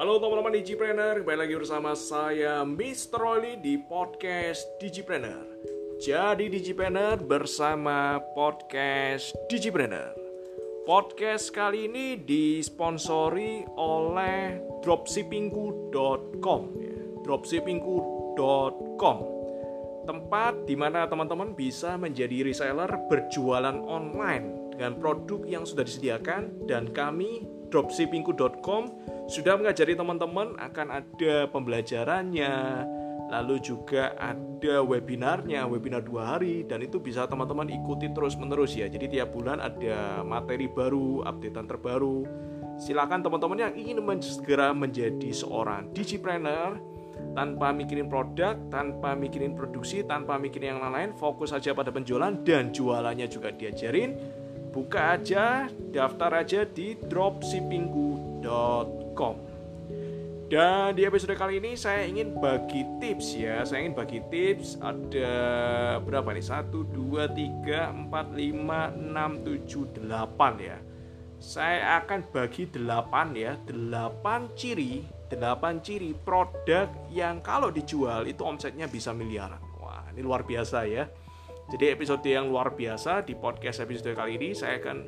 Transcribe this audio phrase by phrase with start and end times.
[0.00, 3.20] Halo teman-teman Digipreneur, kembali lagi bersama saya Mr.
[3.20, 5.44] Oli di podcast Digipreneur.
[6.00, 10.16] Jadi Digipreneur bersama podcast Digipreneur.
[10.88, 16.96] Podcast kali ini disponsori oleh dropshippingku.com ya.
[17.20, 19.18] dropshippingku.com
[20.08, 26.88] tempat di mana teman-teman bisa menjadi reseller berjualan online dengan produk yang sudah disediakan dan
[26.88, 32.82] kami dropshippingku.com sudah mengajari teman-teman akan ada pembelajarannya
[33.30, 38.90] lalu juga ada webinarnya webinar dua hari dan itu bisa teman-teman ikuti terus menerus ya
[38.90, 42.26] jadi tiap bulan ada materi baru updatean terbaru
[42.82, 46.90] silakan teman-teman yang ingin segera menjadi seorang digipreneur
[47.36, 52.74] tanpa mikirin produk, tanpa mikirin produksi, tanpa mikirin yang lain-lain, fokus aja pada penjualan dan
[52.74, 54.16] jualannya juga diajarin.
[54.70, 59.09] Buka aja, daftar aja di dropshippingku.com.
[60.50, 65.30] Dan di episode kali ini saya ingin bagi tips ya, saya ingin bagi tips ada
[66.02, 66.42] berapa nih?
[66.42, 67.30] 1 2
[67.70, 70.76] 3 4 5 6 7 8 ya.
[71.38, 72.82] Saya akan bagi 8
[73.38, 79.62] ya, 8 ciri 8 ciri produk yang kalau dijual itu omsetnya bisa miliaran.
[79.78, 81.06] Wah, ini luar biasa ya.
[81.70, 85.06] Jadi episode yang luar biasa di podcast episode kali ini saya akan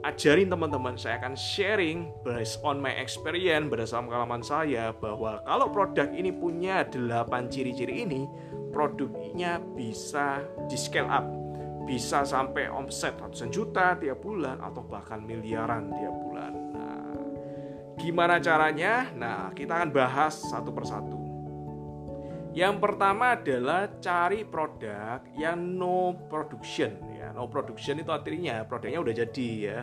[0.00, 6.08] ajarin teman-teman, saya akan sharing based on my experience berdasarkan pengalaman saya bahwa kalau produk
[6.16, 8.24] ini punya 8 ciri-ciri ini,
[8.72, 11.26] produknya bisa di scale up,
[11.84, 16.52] bisa sampai omset ratusan juta tiap bulan atau bahkan miliaran tiap bulan.
[16.72, 17.12] Nah,
[18.00, 19.12] gimana caranya?
[19.12, 21.19] Nah, kita akan bahas satu persatu.
[22.50, 27.30] Yang pertama adalah cari produk yang no production ya.
[27.30, 29.78] No production itu artinya produknya udah jadi ya.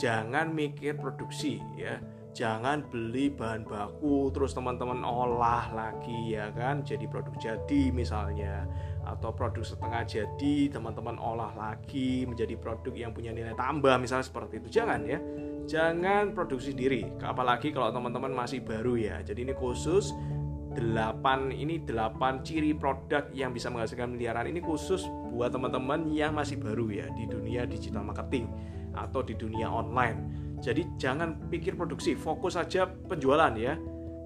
[0.00, 2.00] Jangan mikir produksi ya.
[2.32, 8.68] Jangan beli bahan baku terus teman-teman olah lagi ya kan jadi produk jadi misalnya
[9.08, 14.64] atau produk setengah jadi teman-teman olah lagi menjadi produk yang punya nilai tambah misalnya seperti
[14.64, 14.68] itu.
[14.72, 15.20] Jangan ya.
[15.68, 19.20] Jangan produksi sendiri apalagi kalau teman-teman masih baru ya.
[19.24, 20.12] Jadi ini khusus
[20.76, 26.60] 8 ini 8 ciri produk yang bisa menghasilkan miliaran ini khusus buat teman-teman yang masih
[26.60, 28.48] baru ya di dunia digital marketing
[28.96, 30.46] atau di dunia online.
[30.60, 33.76] Jadi jangan pikir produksi, fokus saja penjualan ya.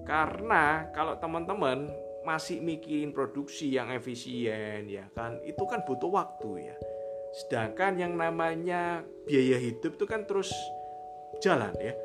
[0.07, 1.91] Karena kalau teman-teman
[2.23, 6.75] masih mikirin produksi yang efisien ya kan, itu kan butuh waktu ya.
[7.31, 10.51] Sedangkan yang namanya biaya hidup itu kan terus
[11.43, 11.95] jalan ya.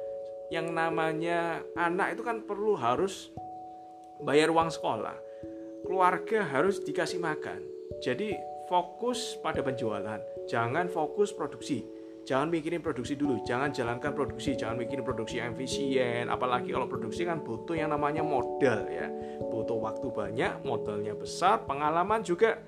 [0.51, 3.34] Yang namanya anak itu kan perlu harus
[4.22, 5.16] bayar uang sekolah,
[5.84, 7.60] keluarga harus dikasih makan.
[8.00, 11.84] Jadi fokus pada penjualan, jangan fokus produksi.
[12.27, 16.27] Jangan mikirin produksi dulu, jangan jalankan produksi, jangan mikirin produksi yang efisien.
[16.27, 19.06] Apalagi kalau produksi kan butuh yang namanya modal ya,
[19.47, 22.59] butuh waktu banyak, modalnya besar, pengalaman juga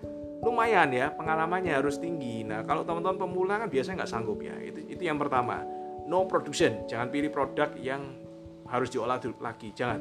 [0.47, 2.47] lumayan ya, pengalamannya harus tinggi.
[2.47, 5.67] Nah kalau teman-teman pemula kan biasanya nggak sanggup ya, itu itu yang pertama.
[6.07, 8.15] No production, jangan pilih produk yang
[8.69, 10.01] harus diolah lagi, jangan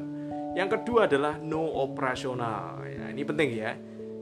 [0.58, 2.82] yang kedua adalah no operasional.
[2.82, 3.78] Ya, ini penting ya.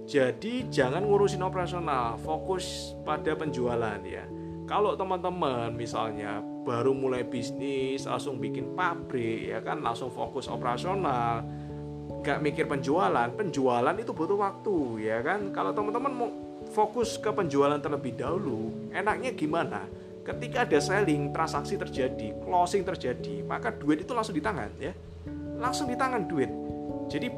[0.06, 4.28] Jadi jangan ngurusin operasional, fokus pada penjualan ya.
[4.66, 11.42] Kalau teman-teman misalnya baru mulai bisnis, langsung bikin pabrik ya kan, langsung fokus operasional,
[12.22, 15.50] gak mikir penjualan, penjualan itu butuh waktu ya kan.
[15.54, 16.30] Kalau teman-teman mau
[16.70, 19.86] fokus ke penjualan terlebih dahulu, enaknya gimana?
[20.26, 24.90] Ketika ada selling, transaksi terjadi, closing terjadi, maka duit itu langsung di tangan ya
[25.58, 26.50] langsung di tangan duit.
[27.08, 27.32] Jadi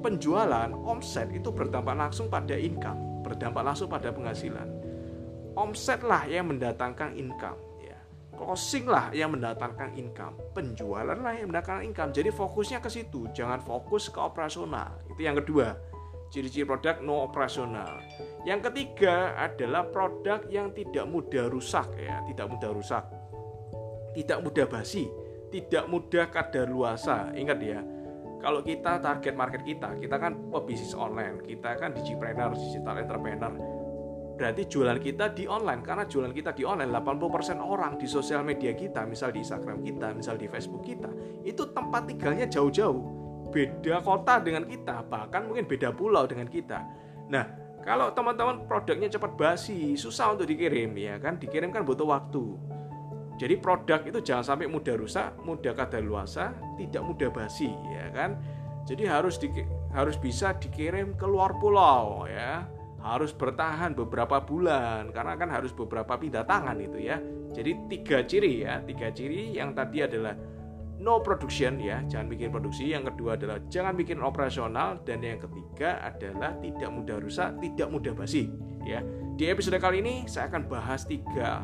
[0.00, 4.68] penjualan omset itu berdampak langsung pada income, berdampak langsung pada penghasilan.
[5.54, 7.98] Omset lah yang mendatangkan income, ya.
[8.34, 12.10] Closing lah yang mendatangkan income, penjualan lah yang mendatangkan income.
[12.10, 14.98] Jadi fokusnya ke situ, jangan fokus ke operasional.
[15.14, 15.93] Itu yang kedua.
[16.34, 18.02] Ciri-ciri produk no operasional.
[18.42, 23.06] Yang ketiga adalah produk yang tidak mudah rusak ya, tidak mudah rusak.
[24.18, 25.06] Tidak mudah basi
[25.54, 27.30] tidak mudah kadar luasa.
[27.30, 27.78] Ingat ya,
[28.42, 33.54] kalau kita target market kita, kita kan pebisnis online, kita kan digipreneur, digital entrepreneur.
[34.34, 38.74] Berarti jualan kita di online karena jualan kita di online 80% orang di sosial media
[38.74, 41.06] kita, misal di Instagram kita, misal di Facebook kita,
[41.46, 43.23] itu tempat tinggalnya jauh-jauh.
[43.54, 46.82] Beda kota dengan kita, bahkan mungkin beda pulau dengan kita.
[47.30, 47.46] Nah,
[47.86, 52.74] kalau teman-teman produknya cepat basi, susah untuk dikirim ya kan, dikirim kan butuh waktu
[53.34, 58.38] jadi produk itu jangan sampai mudah rusak, mudah kadaluarsa, tidak mudah basi, ya kan?
[58.86, 59.50] Jadi harus di,
[59.90, 62.62] harus bisa dikirim ke luar pulau, ya.
[63.02, 67.20] Harus bertahan beberapa bulan karena kan harus beberapa pindah tangan itu ya.
[67.52, 70.32] Jadi tiga ciri ya, tiga ciri yang tadi adalah
[71.04, 72.88] no production ya, jangan bikin produksi.
[72.96, 78.16] Yang kedua adalah jangan bikin operasional dan yang ketiga adalah tidak mudah rusak, tidak mudah
[78.16, 78.48] basi
[78.88, 79.04] ya.
[79.36, 81.60] Di episode kali ini saya akan bahas tiga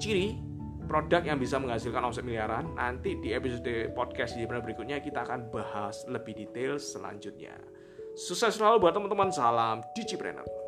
[0.00, 0.40] ciri
[0.88, 2.72] produk yang bisa menghasilkan omset miliaran.
[2.72, 7.54] Nanti di episode podcast di berikutnya kita akan bahas lebih detail selanjutnya.
[8.16, 9.32] Sukses selalu buat teman-teman.
[9.32, 10.61] Salam Digipreneur.